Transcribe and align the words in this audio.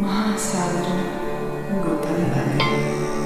Madre, 0.00 0.38
no 1.70 1.90
te 2.00 3.19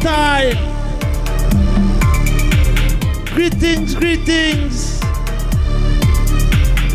time. 0.00 0.56
Greetings, 3.26 3.94
greetings. 3.94 5.00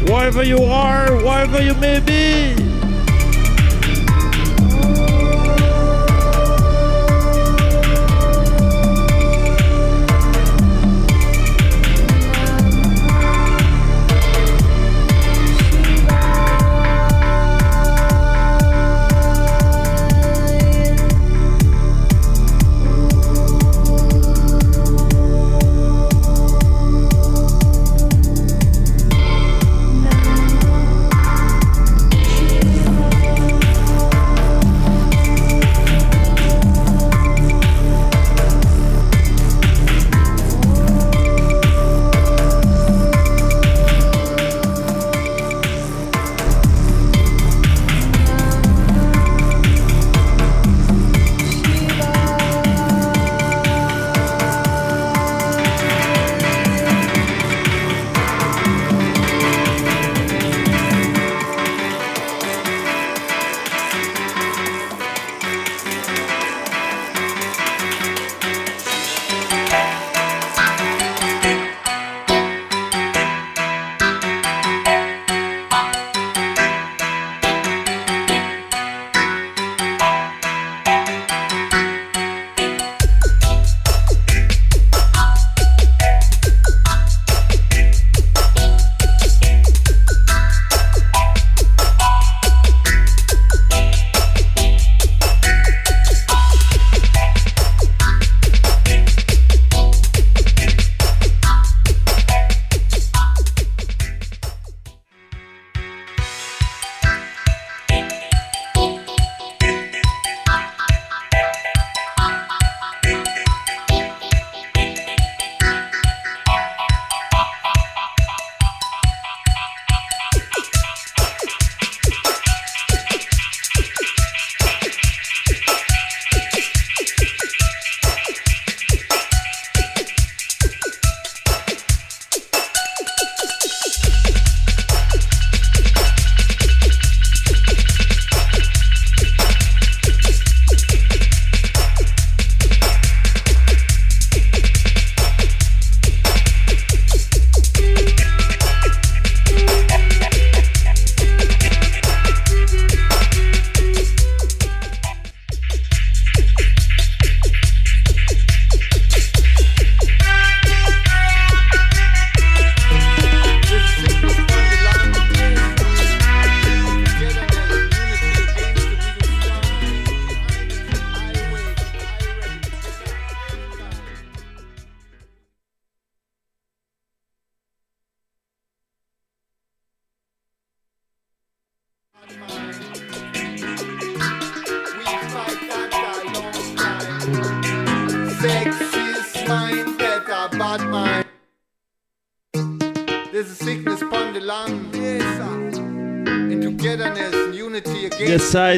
Wherever 0.09 0.43
you 0.43 0.63
are, 0.63 1.15
wherever 1.23 1.61
you 1.61 1.73
may 1.75 1.99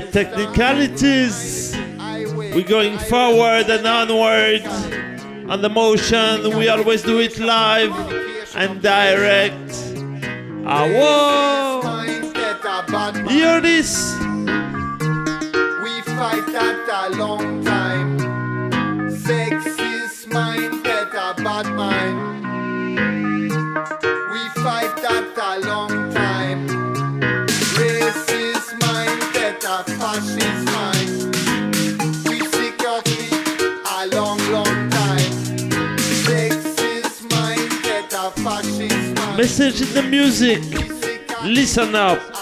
technicalities. 0.01 1.75
We're 2.35 2.63
going 2.63 2.97
forward 2.97 3.69
and 3.69 3.85
onward 3.85 4.65
on 5.49 5.61
the 5.61 5.69
motion. 5.69 6.57
We 6.57 6.69
always 6.69 7.03
do 7.03 7.19
it 7.19 7.39
live 7.39 7.93
and 8.55 8.81
direct. 8.81 9.71
Ah, 10.65 10.85
whoa! 10.87 11.81
Hear 13.27 13.61
this! 13.61 14.13
We 15.83 16.01
fight 16.01 16.45
that 16.51 17.11
a 17.11 17.15
long 17.17 17.63
time. 17.63 17.86
message 39.37 39.81
in 39.81 39.93
the 39.93 40.01
music. 40.01 40.59
Listen 41.43 41.93
up. 41.93 42.36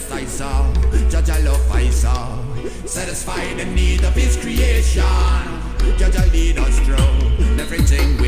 just 0.00 0.12
I 0.12 0.24
saw, 0.24 0.72
judge 1.10 1.30
I 1.30 1.40
love 1.40 1.70
I 1.70 1.90
saw, 1.90 2.38
satisfy 2.86 3.54
the 3.54 3.66
need 3.66 4.02
of 4.04 4.14
his 4.14 4.36
creation, 4.36 5.02
judge 5.98 6.16
I 6.16 6.26
lead 6.26 6.58
us 6.58 6.78
through 6.80 7.60
everything. 7.60 8.19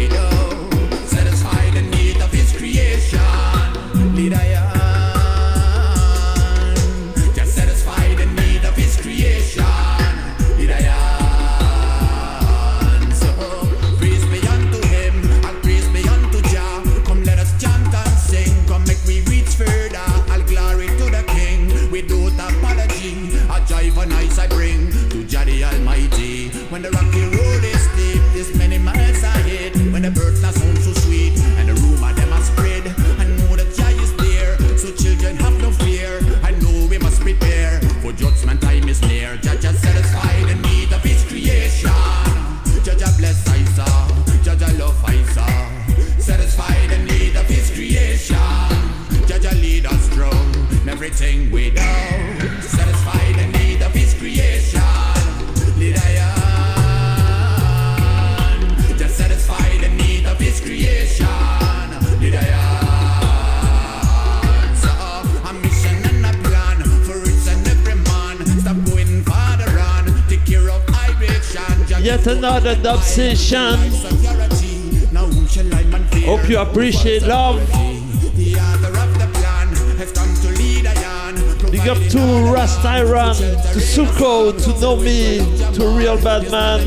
no 84.83 84.97
mean 84.97 85.45
to 85.75 85.87
real 85.97 86.21
bad 86.21 86.51
man. 86.51 86.81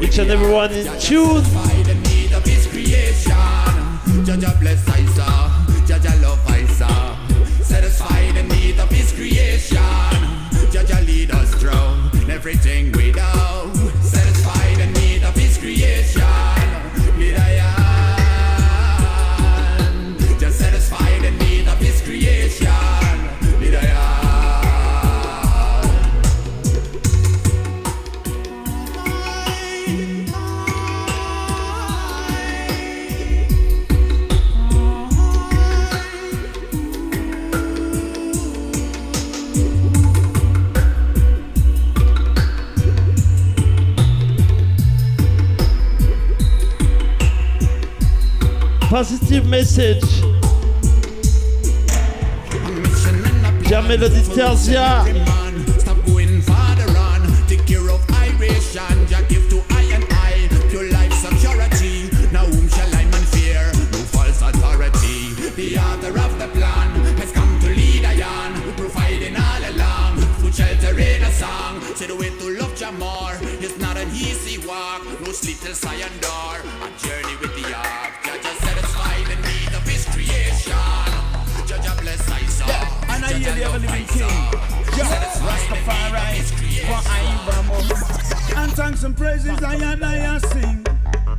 Each 0.00 0.18
and 0.18 0.30
everyone 0.30 0.70
in 0.70 1.00
tune. 1.00 1.71
Positive 48.92 49.46
message. 49.48 50.04
Jam 53.66 53.88
Melody 53.88 54.22
tells 54.34 54.68
Take 57.48 57.64
care 57.64 57.88
of 57.88 58.06
give 59.30 59.48
to 59.48 59.62
I 59.70 59.84
and 59.96 60.04
I. 60.10 60.46
Pure 60.68 60.90
life 60.92 61.10
security. 61.14 62.10
Now 62.32 62.44
whom 62.44 62.68
shall 62.68 62.94
I 62.94 63.04
man 63.04 63.24
fear? 63.32 63.64
No 63.92 63.98
false 64.12 64.42
authority. 64.42 65.32
The 65.56 65.78
author 65.78 66.12
of 66.20 66.38
the 66.38 66.48
plan 66.48 66.90
has 67.16 67.32
come 67.32 67.60
to 67.60 67.68
lead 67.68 68.04
on. 68.20 68.52
All 69.34 69.72
along. 69.72 70.20
To 70.42 70.52
love 72.60 72.76
not 73.78 73.96
an 73.96 74.10
easy 74.10 74.58
walk. 74.66 75.02
No 75.24 75.32
door. 76.20 76.91
the 83.72 83.78
living 83.78 84.06
king. 84.06 84.28
Yo, 84.96 85.04
Rastafari, 85.48 86.44
for 86.84 87.00
I 87.08 88.62
And 88.62 88.72
thanks 88.72 89.02
and 89.02 89.16
praises 89.16 89.62
I 89.62 89.74
and 89.76 90.04
I 90.04 90.38
sing. 90.38 90.86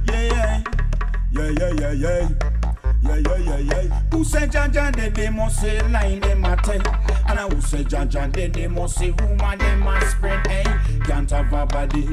Yeah, 0.05 0.63
yeah, 1.31 1.49
yeah, 1.49 1.49
yeah, 1.49 1.91
yeah, 1.91 2.29
yeah, 3.01 3.17
yeah, 3.17 3.37
yeah, 3.37 3.57
yeah. 3.57 4.01
Who 4.11 4.23
said 4.23 4.51
Jah 4.51 4.67
Jah 4.67 4.91
they 4.91 5.09
they 5.09 5.29
must 5.29 5.61
say 5.61 5.79
line 5.89 6.19
them 6.21 6.45
a 6.45 6.55
tell. 6.57 6.81
and 7.29 7.39
I 7.39 7.47
who 7.47 7.61
said 7.61 7.89
Jah 7.89 8.05
Jah 8.05 8.27
they 8.27 8.47
they 8.47 8.67
must 8.67 8.97
say 8.97 9.11
rumor 9.11 9.55
them 9.57 9.83
a 9.85 10.01
spread. 10.09 10.47
Hey 10.47 10.63
can't 11.03 11.29
have 11.31 11.53
a 11.53 11.65
body 11.65 12.07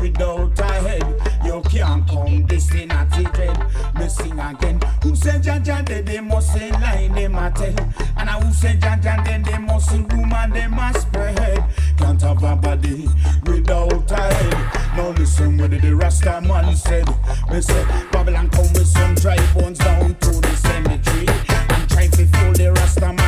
without 0.00 0.58
a 0.58 0.64
head. 0.64 1.04
You 1.44 1.62
can't 1.62 2.06
come 2.08 2.46
this 2.46 2.72
in 2.74 2.90
at 2.90 3.10
the 3.10 3.24
dread. 3.24 3.58
Me 3.98 4.08
sing 4.08 4.38
again. 4.38 4.80
Who 5.02 5.14
said 5.14 5.42
Jah 5.42 5.60
Jah 5.62 5.82
then 5.84 6.04
they 6.04 6.20
must 6.20 6.52
say 6.52 6.70
lie 6.72 7.10
they 7.14 7.28
must 7.28 7.56
tell. 7.56 7.92
And 8.16 8.30
I 8.30 8.40
who 8.40 8.52
said 8.52 8.80
Jah 8.80 8.98
Jah 9.02 9.22
then 9.24 9.42
they 9.42 9.58
must 9.58 9.90
say 9.90 9.98
rumor 9.98 10.48
them 10.48 10.78
a 10.78 10.92
spread. 10.98 11.64
Can't 11.98 12.22
have 12.22 12.42
a 12.42 12.56
body 12.56 13.08
without 13.46 14.10
a 14.10 14.16
head. 14.16 14.96
Now 14.96 15.10
listen 15.10 15.58
what 15.58 15.70
the 15.70 15.94
Rasta 15.94 16.40
man 16.40 16.76
said. 16.76 17.08
Me 17.50 17.60
say 17.60 17.84
Babylon 18.10 18.48
come 18.50 18.72
with 18.72 18.86
some 18.86 19.14
dry 19.14 19.36
bones 19.54 19.78
down 19.78 20.14
to 20.14 20.30
the 20.30 20.56
cemetery. 20.56 21.26
I'm 21.70 21.86
trying 21.88 22.10
to 22.10 22.26
fool 22.26 22.52
the 22.52 22.72
Rasta 22.72 23.12
man. 23.12 23.21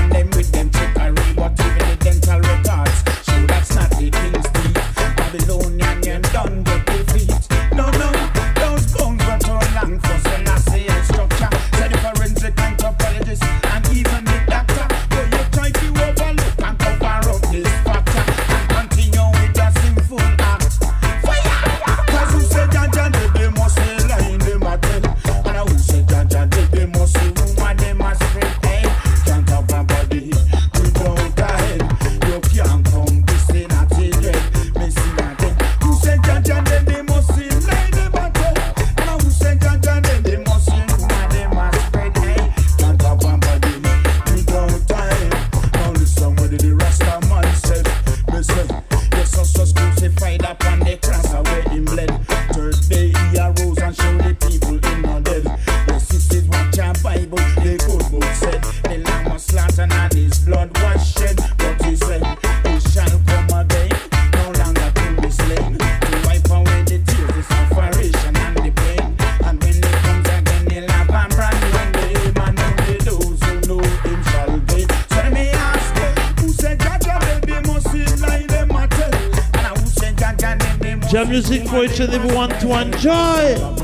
music 81.34 81.66
for 81.66 81.82
each 81.82 81.98
and 81.98 82.14
everyone 82.14 82.48
to 82.60 82.80
enjoy. 82.80 83.83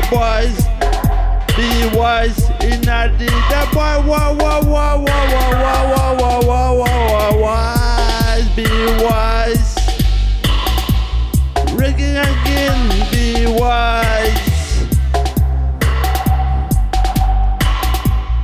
the 0.00 0.08
boys. 0.10 0.56
Be 1.56 1.96
wise 1.96 2.50
in 2.60 2.86
a 2.88 3.08
the 3.16 3.68
boy. 3.72 3.96
Wah 4.06 4.32
wah 4.32 4.60
wah 4.62 4.96
wah 4.96 4.96
wah 4.96 5.52
wah 5.62 5.82
wah 5.90 6.12
wah 6.20 6.40
wah 6.40 6.72
wah 6.72 7.32
wah 7.32 7.40
wise. 7.40 8.48
Be 8.54 8.66
wise. 9.02 9.74
Rigging 11.72 12.16
again. 12.16 12.78
Be 13.10 13.46
wise. 13.58 14.84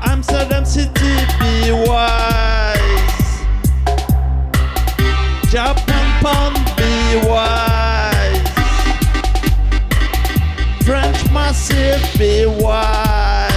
Amsterdam 0.04 0.64
City. 0.64 1.14
Be 1.38 1.72
wise. 1.86 3.44
Japan, 5.50 6.52
be 6.76 7.28
wise. 7.28 7.71
be 12.18 12.46
wise. 12.46 13.52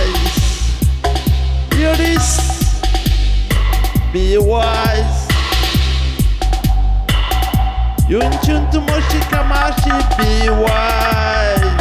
Beauties, 1.70 2.82
be 4.12 4.38
wise. 4.38 5.28
You 8.10 8.22
in 8.22 8.32
tune 8.44 8.70
to 8.72 8.80
Moshi 8.82 9.20
Kamashi, 9.32 9.94
be 10.18 10.50
wise. 10.50 11.76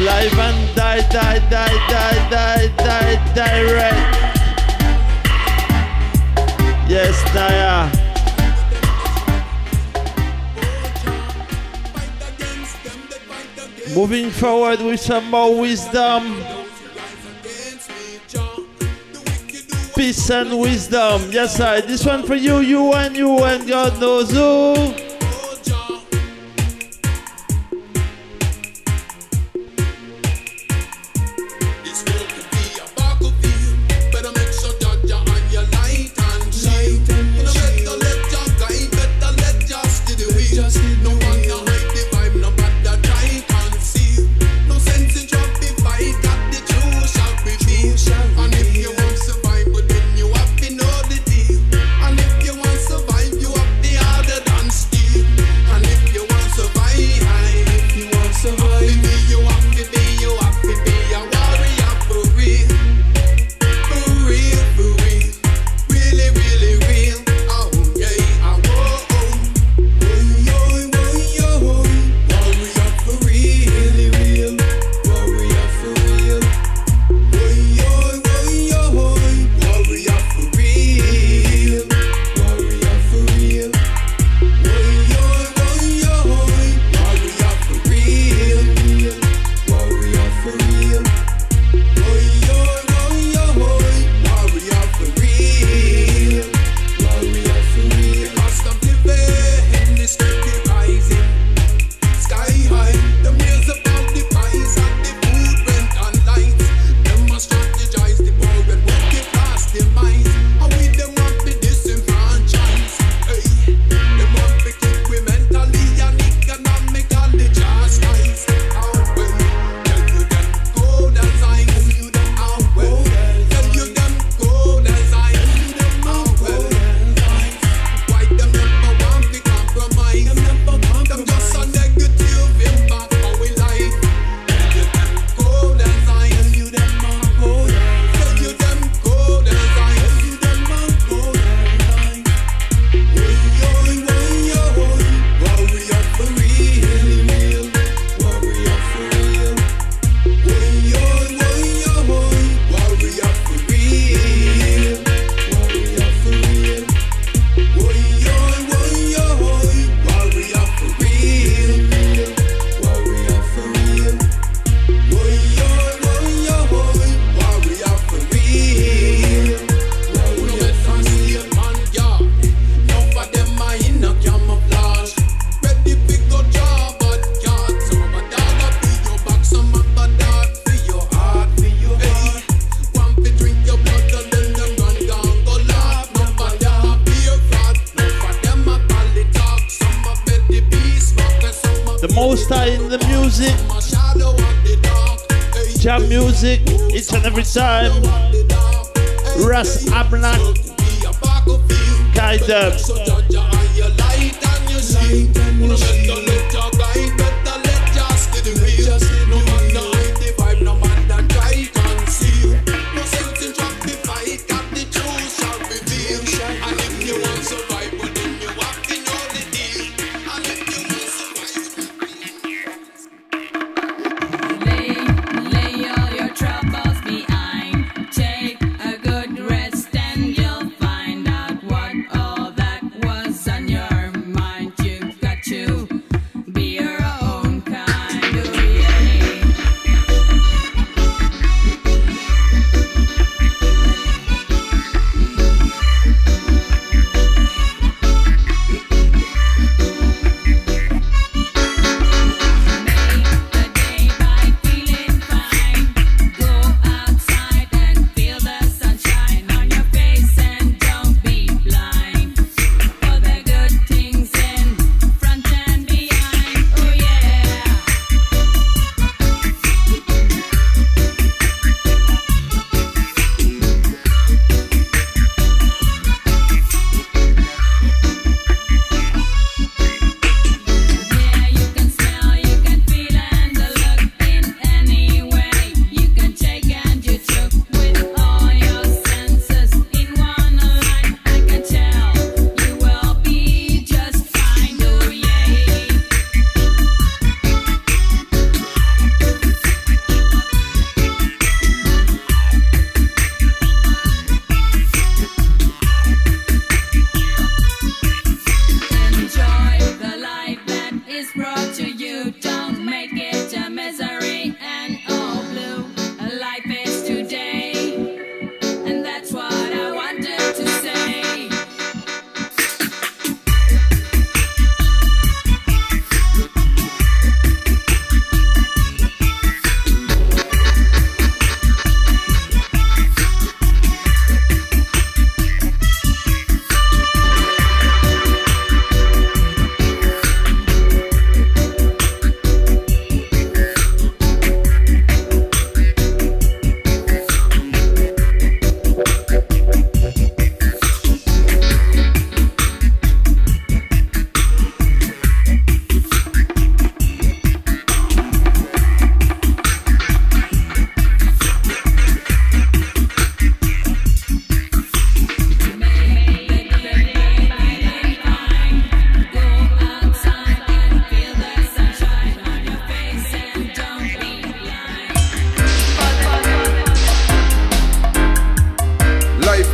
Live 0.00 0.38
and 0.38 0.76
die, 0.76 1.00
die, 1.10 1.38
die, 1.50 1.78
die, 1.90 2.28
die, 2.30 2.68
die, 2.76 3.34
die, 3.34 3.62
right. 3.74 4.20
Yes, 6.88 7.22
Naya. 7.34 7.99
Moving 13.94 14.30
forward 14.30 14.80
with 14.80 15.00
some 15.00 15.30
more 15.30 15.60
wisdom. 15.60 16.42
Peace 19.96 20.30
and 20.30 20.58
wisdom. 20.58 21.22
Yes, 21.30 21.60
I. 21.60 21.80
This 21.80 22.06
one 22.06 22.22
for 22.24 22.36
you, 22.36 22.60
you 22.60 22.92
and 22.94 23.16
you 23.16 23.42
and 23.44 23.66
God 23.66 24.00
knows 24.00 24.30
who. 24.30 24.99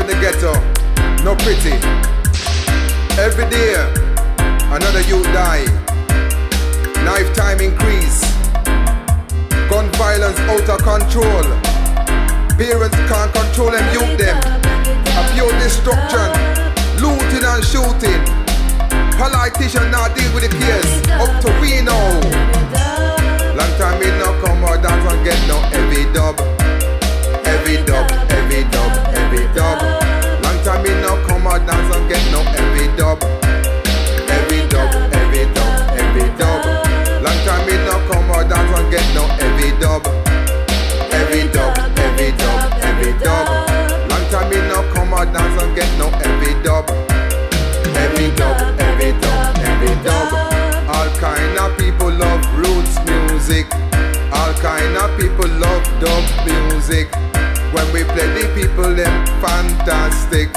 the 0.07 0.15
ghetto, 0.23 0.55
no 1.25 1.35
pity. 1.43 1.75
Every 3.19 3.49
day, 3.51 3.75
another 4.71 5.01
youth 5.03 5.27
die. 5.35 5.67
Knife 7.03 7.35
time 7.35 7.61
increase. 7.61 8.23
Gun 9.69 9.91
violence 9.99 10.39
out 10.47 10.69
of 10.71 10.79
control. 10.87 11.47
Parents 12.55 12.97
can't 13.11 13.33
control 13.35 13.71
them, 13.71 13.87
youth 13.93 14.19
them. 14.19 14.39
Abuse 15.19 15.53
destruction, 15.65 16.31
looting 17.03 17.43
and 17.43 17.65
shooting. 17.65 18.23
Politicians 19.19 19.91
now 19.91 20.07
deal 20.15 20.31
with 20.35 20.47
the 20.47 20.53
case. 20.55 21.03
Up 21.19 21.33
to 21.43 21.51
we 21.61 21.83
know. 21.83 22.21
Long 23.59 23.73
time 23.79 24.01
it 24.03 24.15
no 24.23 24.39
come 24.45 24.63
out, 24.65 24.83
that 24.83 24.99
one 25.05 25.23
get 25.25 25.41
no 25.49 25.59
heavy 25.75 26.05
dub. 26.15 26.39
Heavy 27.45 27.85
dub, 27.85 28.09
heavy 28.31 28.63
dub 28.71 29.06
every 29.37 29.55
dub. 29.55 29.81
Long 30.43 30.59
time 30.65 30.83
me 30.83 30.91
no 31.01 31.17
come 31.27 31.47
out 31.47 31.67
dance 31.67 31.95
and 31.95 32.09
get 32.09 32.25
no 32.33 32.41
every 32.57 32.87
dub. 32.97 33.23
Every 34.33 34.67
dub, 34.69 34.89
every 35.13 35.45
dub, 35.53 35.91
every 36.01 36.29
dub. 36.39 36.65
Long 37.23 37.39
time 37.45 37.67
me 37.67 37.77
no 37.85 37.97
come 38.09 38.31
out 38.33 38.49
dance 38.49 38.79
and 38.79 38.91
get 38.91 39.05
no 39.15 39.25
every 39.45 39.71
dub. 39.81 40.07
Every 41.13 41.49
dub, 41.53 41.77
every 41.99 42.33
dub, 42.33 42.73
every 42.81 43.13
dub. 43.21 43.47
Long 44.09 44.25
time 44.31 44.49
me 44.51 44.57
no 44.69 44.83
come 44.95 45.13
out 45.13 45.33
dance 45.33 45.63
and 45.63 45.77
get 45.77 45.91
no 45.99 46.09
every 46.09 46.55
dub. 46.63 46.89
Every 47.95 48.31
dub, 48.37 48.81
every 48.81 49.13
dub, 49.21 49.57
every 49.59 49.95
dub. 50.05 50.33
All 50.89 51.11
kind 51.21 51.59
of 51.59 51.77
people 51.77 52.11
love 52.11 52.43
roots 52.57 52.97
music. 53.05 53.67
All 54.33 54.53
kind 54.55 54.97
of 54.97 55.11
people 55.19 55.49
love 55.49 55.85
dub 56.01 56.25
music. 56.47 57.26
When 57.77 57.93
we 57.93 58.05
play 58.05 58.25
the 58.33 58.49
people 58.57 58.95
them 58.97 59.13
fantastic. 59.45 60.49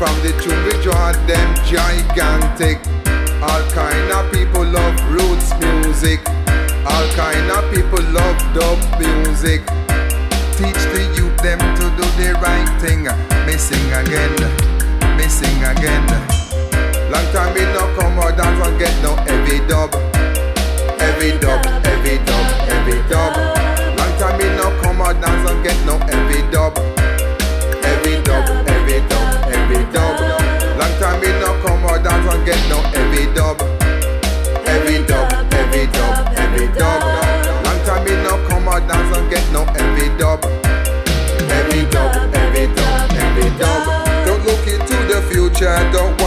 From 0.00 0.16
the 0.24 0.32
tune 0.40 0.56
we 0.64 0.72
draw 0.80 1.12
them 1.28 1.48
gigantic. 1.68 2.80
All 3.44 3.60
kind 3.76 4.08
of 4.16 4.32
people 4.32 4.64
love 4.64 4.96
roots 5.12 5.52
music. 5.60 6.24
All 6.88 7.06
kind 7.12 7.50
of 7.52 7.68
people 7.68 8.00
love 8.16 8.40
dub 8.56 8.80
music. 8.96 9.60
Teach 10.56 10.82
the 10.96 11.04
youth 11.12 11.36
them 11.44 11.60
to 11.60 11.84
do 12.00 12.06
the 12.16 12.32
right 12.40 12.70
thing. 12.80 13.04
Me 13.44 13.60
sing 13.60 13.84
again, 13.92 14.32
me 15.18 15.28
sing 15.28 15.60
again. 15.68 16.06
Long 17.12 17.28
time 17.36 17.52
we 17.52 17.60
no 17.76 17.92
come 18.00 18.18
out 18.18 18.40
and 18.40 18.56
forget 18.64 18.94
no 19.02 19.16
heavy 19.28 19.60
dub. 19.68 19.92
Heavy 20.98 21.36
dub, 21.38 21.60
heavy 21.84 22.16
dub, 22.24 22.48
heavy 22.64 22.96
dub, 23.04 23.04
heavy 23.04 23.08
dub 23.10 23.83
time 24.18 24.38
me 24.38 24.44
no 24.56 24.70
come 24.82 25.00
out 25.00 25.20
dance 25.20 25.50
and 25.50 25.62
get 25.64 25.78
no 25.86 25.98
heavy 25.98 26.40
dub. 26.50 26.76
heavy 27.82 28.22
dub, 28.22 28.44
heavy 28.68 29.00
dub, 29.08 29.44
heavy 29.50 29.80
dub. 29.92 30.20
Long 30.78 30.94
time 31.00 31.20
me 31.20 31.28
no 31.40 31.50
come 31.62 31.84
out 31.84 32.02
dance 32.02 32.32
and 32.32 32.44
get 32.46 32.60
no 32.68 32.78
heavy 32.92 33.26
dub. 33.34 33.60
heavy 34.66 35.04
dub, 35.06 35.30
heavy 35.52 35.86
dub, 35.92 36.28
heavy 36.36 36.66
dub. 36.78 37.02
Long 37.64 37.80
time 37.86 38.04
me 38.04 38.14
no 38.22 38.34
come 38.48 38.68
out 38.68 38.86
dance 38.88 39.16
and 39.16 39.30
get 39.30 39.44
no 39.52 39.64
heavy 39.64 40.08
dub. 40.18 40.42
heavy 41.50 41.84
dub, 41.90 42.12
heavy 42.34 42.66
dub, 42.74 43.10
heavy 43.10 43.58
dub. 43.58 44.26
Don't 44.26 44.44
look 44.44 44.66
into 44.66 44.96
the 45.12 45.22
future, 45.30 45.76
don't 45.92 46.23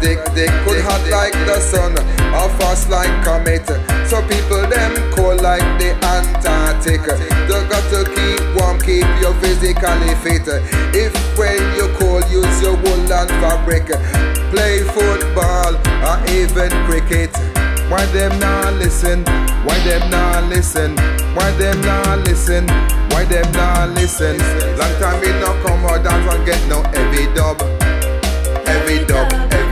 dick, 0.00 0.18
dick 0.34 0.50
could 0.64 0.80
hot 0.82 1.02
like 1.10 1.32
the 1.46 1.58
sun 1.60 1.92
or 2.34 2.48
fast 2.58 2.90
like 2.90 3.12
comet. 3.24 3.66
So 4.08 4.20
people 4.28 4.62
them 4.68 4.92
cold 5.12 5.40
like 5.40 5.64
the 5.78 5.94
Antarctic. 6.02 7.02
You 7.48 7.58
got 7.68 7.84
to 7.90 8.04
keep 8.14 8.40
warm, 8.56 8.80
keep 8.80 9.06
your 9.20 9.34
physically 9.40 10.14
fit. 10.22 10.46
If 10.94 11.12
when 11.38 11.60
you 11.76 11.88
cold, 11.98 12.24
use 12.30 12.62
your 12.62 12.76
woolen 12.76 13.28
fabric. 13.40 13.86
Play 14.50 14.82
football 14.94 15.74
or 16.04 16.16
even 16.30 16.70
cricket. 16.86 17.34
Why 17.90 18.04
them 18.06 18.38
not 18.38 18.74
listen? 18.74 19.24
Why 19.64 19.78
them 19.84 20.10
not 20.10 20.44
listen? 20.48 20.96
Why 21.34 21.50
them 21.58 21.80
not 21.82 22.20
listen? 22.26 22.66
Why 23.10 23.24
them 23.24 23.50
not 23.52 23.90
listen? 23.90 24.38
Long 24.78 24.94
time 25.00 25.20
we 25.20 25.28
no 25.40 25.52
come 25.62 25.84
or 25.84 25.98
dance 25.98 26.32
and 26.32 26.46
get 26.46 26.60
no 26.68 26.82
heavy 26.82 27.26
dub. 27.34 27.60
Heavy 28.66 29.04
dub. 29.04 29.30
Heavy 29.52 29.63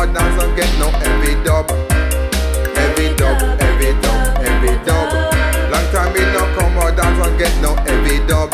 out 0.00 0.14
dance 0.14 0.42
and 0.42 0.56
get 0.56 0.70
no 0.78 0.88
heavy 0.96 1.34
dub. 1.44 1.68
Heavy 2.76 3.14
dub, 3.16 3.36
heavy 3.60 3.92
dub, 4.00 4.36
heavy 4.40 4.72
dub. 4.86 5.12
Long 5.72 5.86
time 5.92 6.12
we 6.14 6.20
no 6.32 6.42
come 6.56 6.78
out 6.78 6.96
dance 6.96 7.26
and 7.26 7.38
get 7.38 7.54
no 7.60 7.74
heavy 7.84 8.16
dub. 8.26 8.48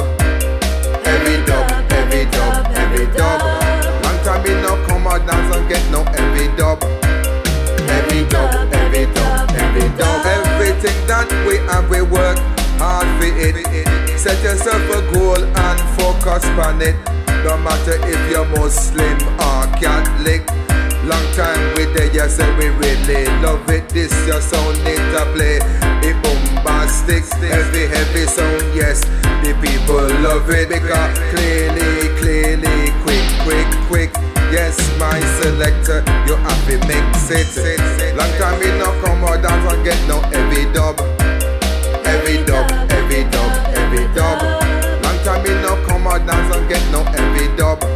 Heavy 1.07 1.37
dub, 1.47 1.71
heavy 1.93 2.25
dub, 2.35 2.67
heavy 2.75 3.07
dub. 3.15 3.41
Long 4.03 4.19
time 4.27 4.43
we 4.43 4.55
no 4.59 4.75
come 4.87 5.07
out 5.07 5.23
dance 5.27 5.55
and 5.55 5.69
get 5.69 5.85
no 5.93 6.03
heavy 6.19 6.47
dub. 6.57 6.83
Heavy 7.91 8.27
dub, 8.27 8.51
heavy 8.75 9.05
dub, 9.15 9.51
heavy 9.51 9.87
dub. 9.97 10.27
Everything 10.27 10.99
that 11.07 11.31
we 11.47 11.59
have, 11.71 11.89
we 11.89 12.03
work 12.03 12.39
hard 12.83 13.07
for 13.23 13.31
it. 13.31 14.19
Set 14.19 14.43
yourself 14.43 14.83
a 14.91 15.01
goal 15.15 15.39
and 15.39 15.79
focus 15.95 16.45
on 16.59 16.83
it. 16.83 16.97
No 17.45 17.57
matter 17.59 17.95
if 18.03 18.31
you're 18.31 18.47
Muslim 18.47 19.15
or 19.39 19.63
Catholic. 19.79 20.66
Long 21.07 21.23
time 21.39 21.63
we 21.77 21.85
there, 21.95 22.11
you 22.13 22.29
say 22.29 22.51
we 22.59 22.67
really 22.83 23.27
love 23.39 23.71
it. 23.71 23.89
This 23.91 24.11
your 24.27 24.41
sound 24.41 24.83
need 24.83 24.99
to 25.15 25.23
play. 25.39 25.63
It 26.03 26.19
bombastic, 26.19 27.23
heavy, 27.47 27.87
heavy 27.87 28.27
sound, 28.27 28.75
yes. 28.75 29.05
The 29.47 29.55
people 29.63 30.03
love 30.27 30.51
it 30.51 30.69
because 30.69 31.19
clearly, 31.31 32.11
clearly, 32.19 32.91
quick, 33.07 33.23
quick, 33.47 33.71
quick. 33.87 34.11
Yes, 34.51 34.75
my 34.99 35.21
selector, 35.39 36.03
you 36.27 36.35
have 36.43 36.67
to 36.67 36.77
mix 36.91 37.31
it. 37.31 38.17
Long 38.17 38.33
time 38.43 38.59
we 38.59 38.67
no 38.75 38.91
come 39.01 39.23
out 39.23 39.47
and 39.47 39.85
get 39.85 40.09
no 40.09 40.19
heavy 40.35 40.67
dub. 40.75 40.99
Heavy 42.03 42.45
dub, 42.45 42.69
heavy 42.91 43.23
dub, 43.31 43.53
heavy 43.71 44.03
dub. 44.13 44.43
Long 45.05 45.19
time 45.23 45.43
we 45.45 45.51
no 45.63 45.79
come 45.87 46.09
out 46.09 46.27
dance 46.27 46.53
and 46.57 46.69
get 46.69 46.83
no 46.91 47.05
heavy 47.05 47.57
dub. 47.57 47.96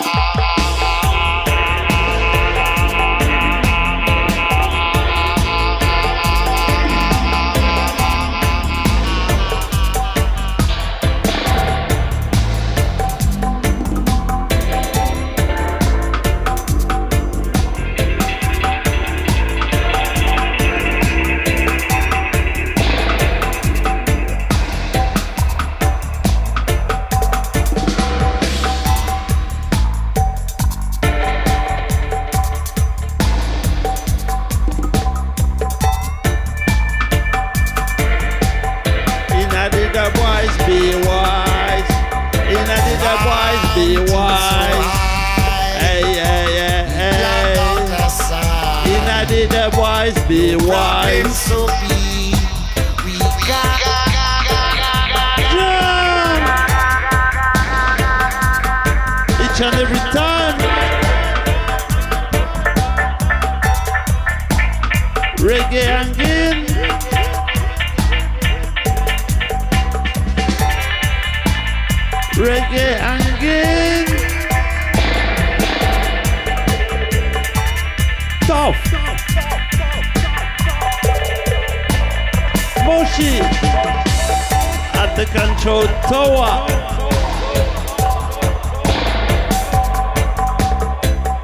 At 83.23 85.15
the 85.15 85.25
control 85.25 85.85
tower. 86.09 86.65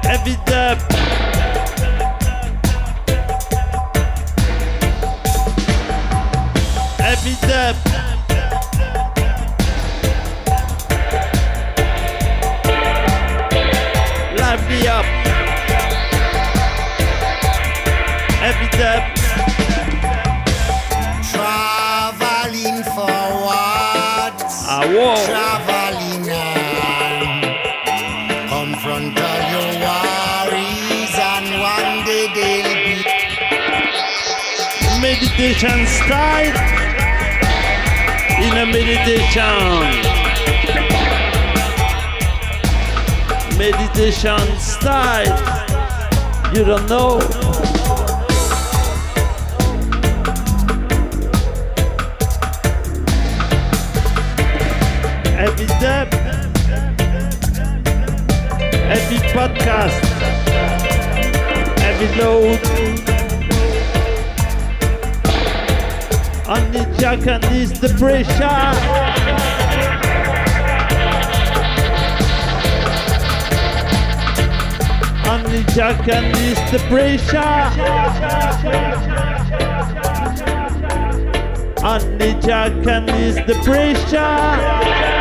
Heavy 0.02 0.36
dub. 0.44 0.78
Heavy 6.98 7.34
dub. 7.46 7.76
Lively 14.36 14.88
up. 14.88 15.04
Heavy 18.40 18.68
dub. 18.76 19.07
Meditation 35.60 35.86
style 35.86 36.56
in 38.40 38.56
a 38.58 38.66
meditation 38.66 39.88
meditation 43.58 44.60
style 44.60 45.26
you 46.54 46.64
don't 46.64 46.88
know. 46.88 47.18
Every 55.36 55.66
dub 55.80 56.08
every 58.88 59.18
podcast. 59.34 59.98
Every 61.82 62.22
load 62.22 63.07
jack 66.98 67.26
and 67.28 67.42
this 67.44 67.70
the 67.78 67.88
pressure. 67.90 68.44
On 75.30 75.42
the 75.44 75.62
jack 75.74 76.08
and 76.08 76.34
this 76.34 76.58
the 76.72 76.78
pressure. 76.88 77.38
On 81.84 82.18
the 82.18 82.40
jack 82.44 82.86
and 82.86 83.08
this 83.08 83.36
the 83.46 83.54
pressure. 83.64 85.17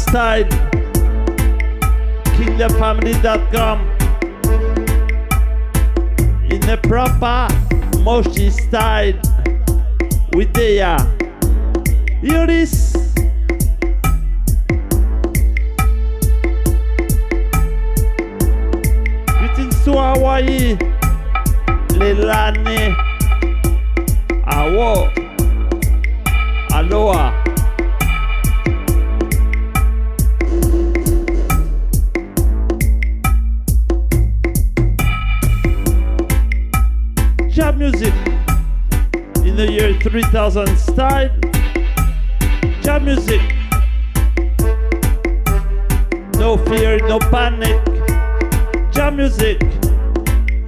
Kingdom 0.00 0.12
Style. 0.12 0.44
KingdomFamily.com. 2.36 3.78
In 6.50 6.68
a 6.68 6.76
proper 6.76 7.48
Moshi 8.00 8.50
style. 8.50 9.14
With 10.32 10.52
Deya. 10.52 10.98
Hear 12.22 12.42
uh, 12.42 12.46
this. 12.46 12.92
Greetings 19.38 19.84
to 19.84 19.92
Hawaii. 19.92 20.76
Lelane. 21.98 22.94
Awo. 24.46 25.10
Aloha. 26.72 27.39
3000 40.10 40.76
style. 40.76 41.30
Jam 42.82 43.04
music. 43.04 43.40
No 46.34 46.56
fear, 46.66 46.98
no 47.06 47.20
panic. 47.20 47.78
Jam 48.90 49.16
music. 49.16 49.62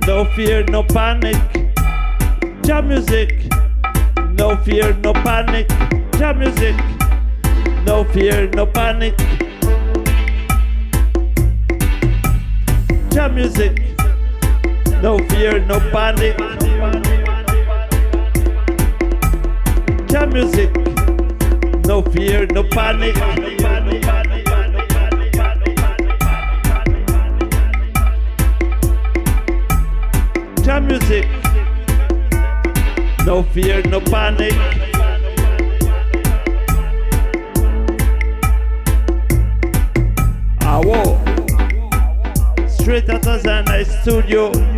No 0.06 0.24
fear, 0.36 0.62
no 0.70 0.84
panic. 0.84 1.36
Jam 2.62 2.86
music. 2.86 3.50
No 4.38 4.56
fear, 4.58 4.94
no 5.02 5.12
panic. 5.12 5.68
Jam 6.18 6.38
music. 6.38 6.76
No 7.84 8.04
fear, 8.04 8.48
no 8.54 8.64
panic. 8.64 9.18
Jam 13.10 13.34
music. 13.34 13.82
No 15.02 15.18
fear, 15.28 15.58
no 15.66 15.80
panic. 15.90 17.11
Jam 20.12 20.28
music. 20.28 20.70
No 21.86 22.02
fear, 22.02 22.46
no 22.48 22.62
panic. 22.64 23.14
Jam 30.62 30.86
music. 30.86 31.26
No 33.24 33.42
fear, 33.54 33.80
no 33.88 34.02
panic. 34.02 34.52
Awo. 40.60 41.16
Straight 42.68 43.08
out 43.08 43.26
of 43.26 43.42
the 43.42 43.98
studio. 44.02 44.71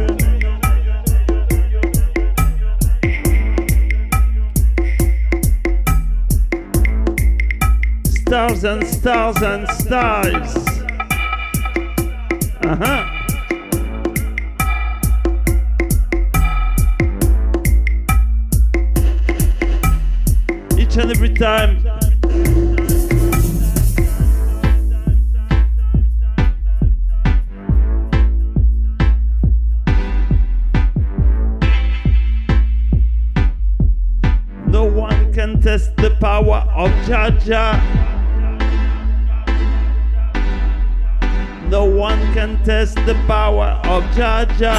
Stars 9.04 9.42
and 9.42 9.68
stars 9.68 10.73
No 41.74 41.86
one 41.86 42.22
can 42.32 42.62
test 42.62 42.94
the 43.04 43.14
power 43.26 43.80
of 43.90 44.04
Jah 44.14 44.46
Jah. 44.56 44.78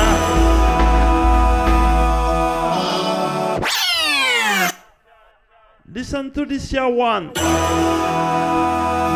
Listen 5.91 6.32
to 6.32 6.46
this 6.46 6.72
here 6.72 6.88
one. 6.88 7.34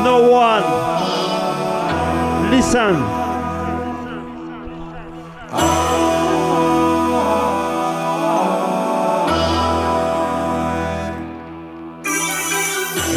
No 0.04 0.28
one. 0.28 0.64
Listen. 2.52 3.00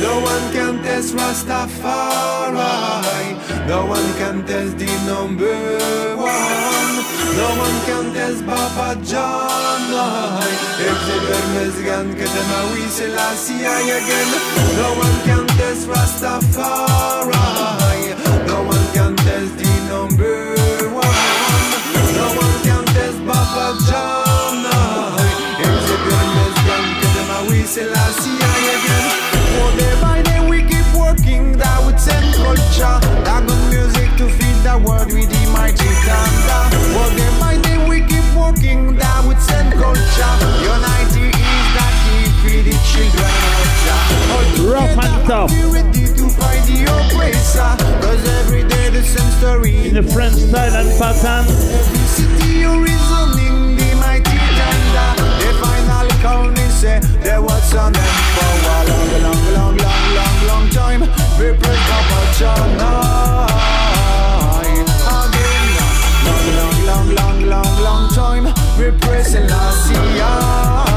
No 0.01 0.21
one 0.23 0.53
can 0.53 0.83
test 0.85 1.17
Rastafari. 1.17 1.83
No 3.73 3.87
one 3.87 4.13
can 4.21 4.45
test 4.45 4.77
the 4.77 4.85
number 5.09 5.49
one. 6.21 6.95
No 7.41 7.49
one 7.57 7.77
can 7.89 8.13
test 8.13 8.45
Papa 8.45 9.01
John. 9.01 9.81
Exhibit 10.77 11.45
Mezgan 11.57 12.13
Katamawi 12.13 12.85
Selassie 12.93 13.65
again. 13.65 14.29
No 14.77 14.89
one 15.05 15.17
can 15.25 15.47
test 15.57 15.89
Rastafari. 15.89 17.33
No 18.47 18.59
one 18.73 18.87
can 18.93 19.17
test 19.17 19.57
the 19.57 19.73
number 19.89 20.37
one. 20.93 21.17
No 22.21 22.29
one 22.43 22.57
can 22.69 22.85
test 22.93 23.19
Papa 23.25 23.67
John. 23.89 24.69
Exhibit 25.65 26.29
Mezgan 26.37 26.87
Katamawi 27.01 27.65
Selassie 27.65 28.37
again. 28.77 29.07
One 29.65 29.75
day 29.79 29.95
by 30.03 30.21
day 30.21 30.41
we 30.47 30.61
keep 30.61 30.89
working 30.95 31.57
that 31.57 31.79
would 31.87 31.99
send 31.99 32.35
culture. 32.35 33.62
The 34.73 34.79
world 34.89 35.13
with 35.13 35.29
the 35.29 35.45
mighty 35.53 35.91
thunder. 36.07 36.63
One 36.97 37.13
day 37.17 37.33
by 37.41 37.55
day 37.61 37.77
we 37.89 38.01
keep 38.09 38.25
working 38.33 38.97
that 38.97 39.21
would 39.27 39.41
send 39.41 39.73
culture. 39.77 40.35
Unity 40.65 41.29
is 41.29 41.67
the 41.77 41.87
key 42.01 42.25
for 42.41 42.61
the 42.65 42.77
children 42.89 43.33
of 43.49 43.73
Jah. 43.85 44.73
Rough 44.73 44.97
and 45.05 45.17
tough. 45.29 45.51
Ready 45.69 46.09
to 46.17 46.25
fight 46.33 46.65
the 46.65 46.89
oppressor. 46.89 47.73
Cause 48.01 48.25
every 48.41 48.65
day 48.65 48.89
the 48.89 49.03
same 49.03 49.31
story. 49.41 49.89
In 49.89 49.95
the 49.95 50.03
French 50.03 50.37
style 50.41 50.73
and 50.73 50.89
pattern. 50.97 51.45
Every 51.53 52.05
city 52.17 52.65
you 52.65 52.73
reasoning 52.81 53.77
the 53.77 53.89
mighty 54.01 54.39
thunder. 54.57 55.09
The 55.43 55.51
final 55.61 56.09
count 56.25 56.57
they 56.57 56.71
say 56.81 57.01
there 57.21 57.43
was 57.43 57.75
on 57.75 57.93
them 57.93 58.15
for 58.37 58.49
a 58.49 58.81
long, 58.89 59.09
long, 59.21 59.41
long, 59.53 59.77
long, 59.85 60.05
long, 60.17 60.37
long 60.49 60.67
time. 60.71 61.01
We 61.37 61.53
pray 61.61 61.77
Papa 61.89 62.21
John 62.39 62.73
Again, 62.81 63.52
We 68.79 68.91
pray 68.99 69.23
Selassie 69.23 70.92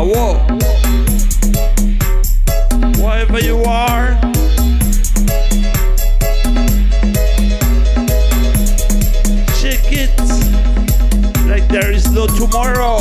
Whoa. 0.00 0.34
Wherever 3.02 3.40
you 3.40 3.62
are. 3.64 4.16
check 9.60 9.82
it 9.90 10.16
like 11.48 11.66
there 11.68 11.90
is 11.90 12.10
no 12.12 12.26
tomorrow. 12.28 12.97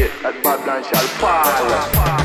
Be 0.00 0.06
that 0.22 0.42
Babylon 0.42 0.82
shall 0.82 1.08
fall. 1.20 2.19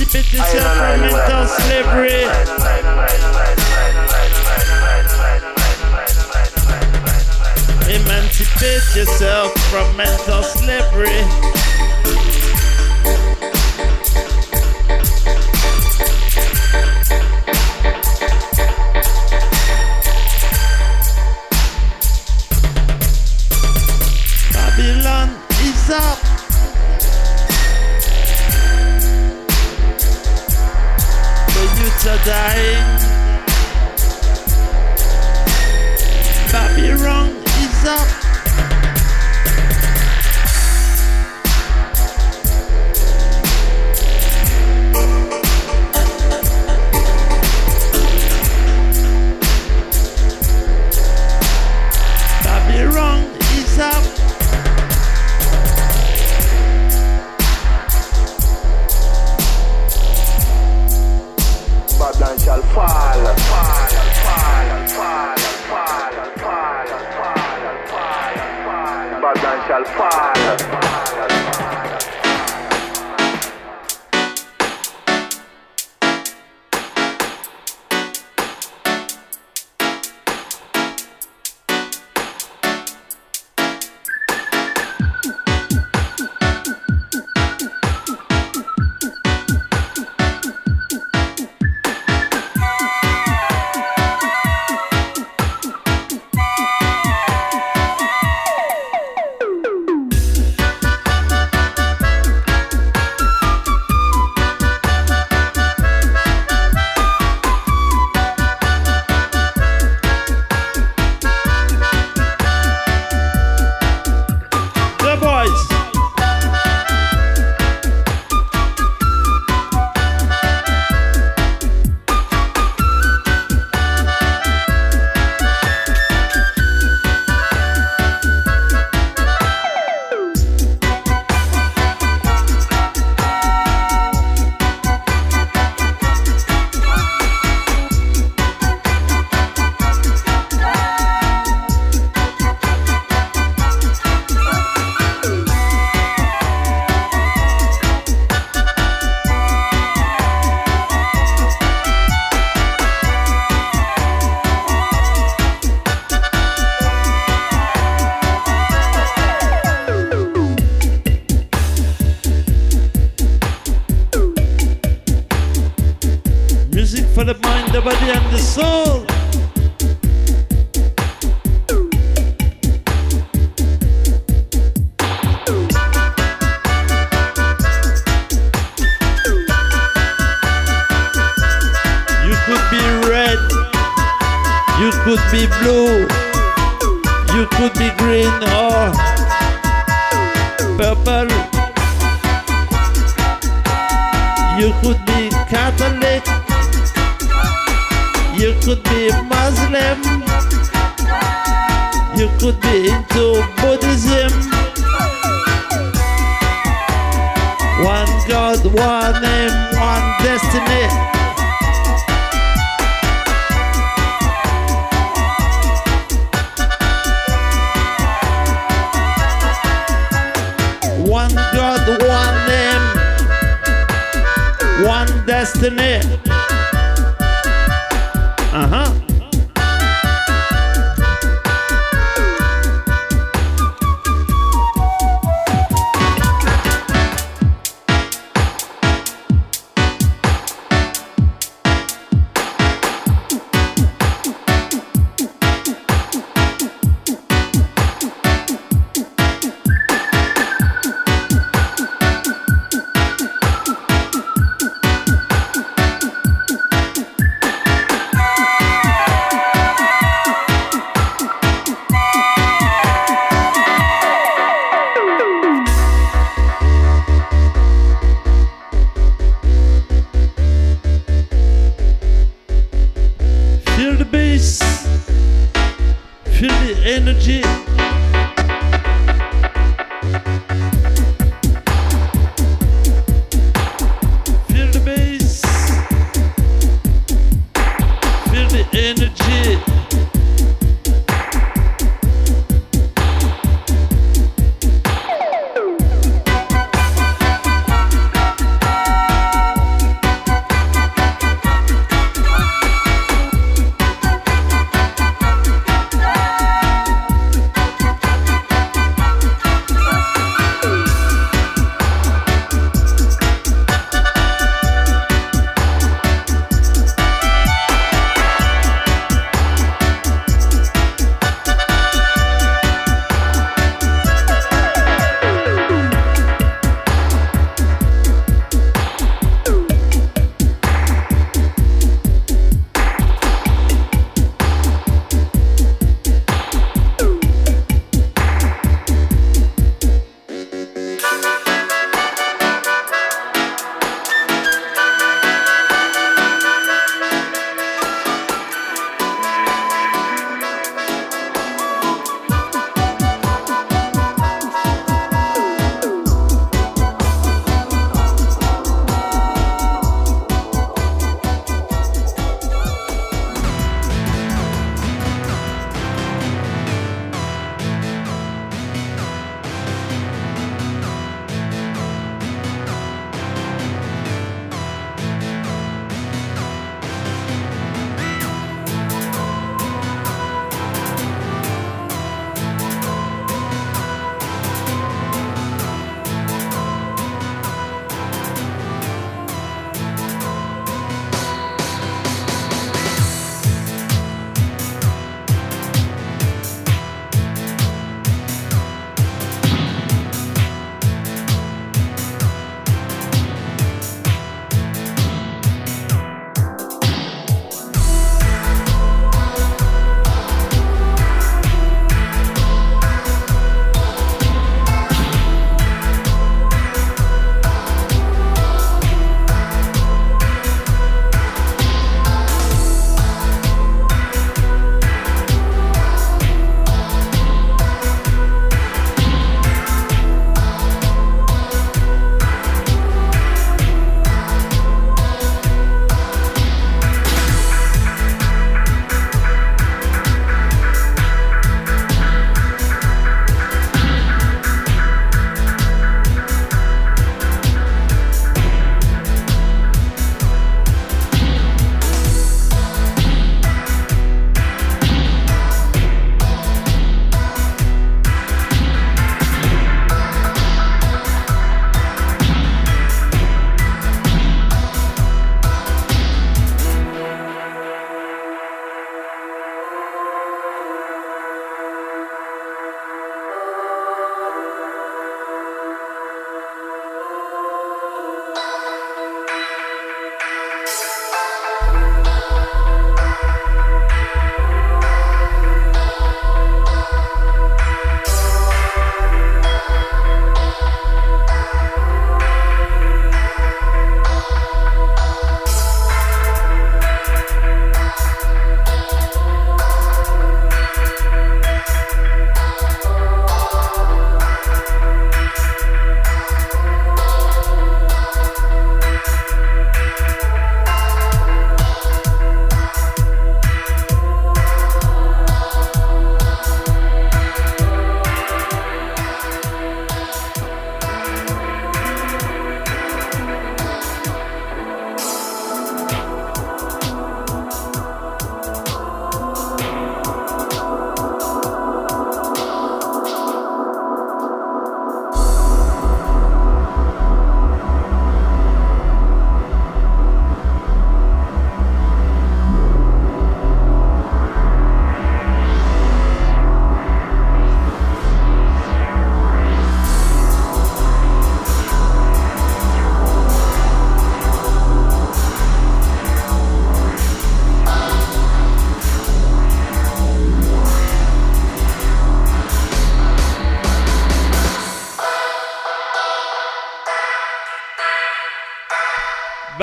Yourself 0.00 0.30
from 0.30 1.00
mental 1.00 1.46
slavery. 1.48 2.22
Emancipate 7.92 8.94
yourself 8.94 9.52
from 9.70 9.96
mental 9.96 10.44
slavery. 10.44 11.57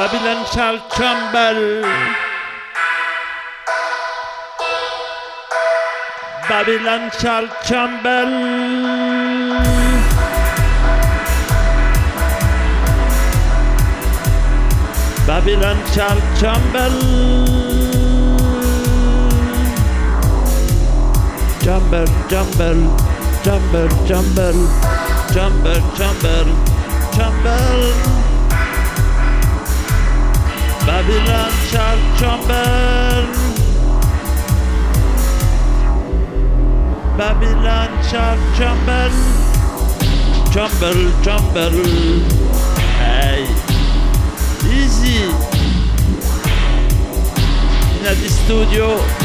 Babylon 0.06 0.45
shall 0.53 0.78
tremble. 0.91 1.82
Babylon 6.47 7.10
shall 7.20 7.47
tremble. 7.66 8.34
Babylon 15.26 15.78
shall 15.93 16.20
tremble. 16.38 16.97
Jumble, 21.64 22.06
jumble, 22.30 22.82
jumble, 23.43 23.89
jumble, 24.06 24.53
jumble, 25.34 25.82
jumble, 25.97 25.97
jumble. 25.97 26.76
jumble. 27.18 28.14
Babylon 30.96 31.52
shall 31.72 32.00
tremble. 32.18 33.28
Babylon 37.18 37.91
shall 38.10 38.38
tremble. 38.56 39.16
Tremble, 40.54 41.12
tremble. 41.22 41.82
Hey, 42.96 43.43
easy. 44.72 45.24
In 47.98 48.04
the 48.06 48.30
studio. 48.30 49.24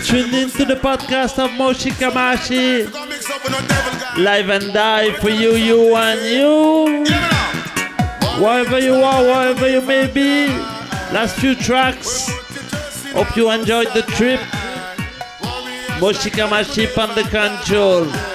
tuned 0.00 0.34
into 0.34 0.64
the 0.66 0.74
podcast 0.74 1.38
of 1.38 1.50
Moshi 1.52 1.90
Kamashi. 1.90 2.84
Live 4.18 4.50
and 4.50 4.72
die 4.74 5.12
for 5.14 5.30
you, 5.30 5.52
you 5.52 5.96
and 5.96 6.20
you. 6.20 7.04
Wherever 8.42 8.78
you 8.78 8.94
are, 8.94 9.22
wherever 9.22 9.68
you 9.70 9.80
may 9.80 10.06
be. 10.06 10.48
Last 11.14 11.36
few 11.36 11.54
tracks. 11.54 12.28
Hope 13.12 13.34
you 13.36 13.50
enjoyed 13.50 13.88
the 13.94 14.02
trip. 14.02 14.40
Moshi 16.00 16.30
Kamashi 16.30 16.86
on 16.98 17.14
control. 17.30 18.31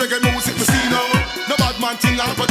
Reggae 0.00 0.20
music, 0.32 0.54
me 0.54 0.64
see 0.64 0.88
now. 0.88 1.12
No 1.48 1.56
bad 1.56 1.78
man 1.78 1.96
thing 1.98 2.16
Pacino. 2.16 2.49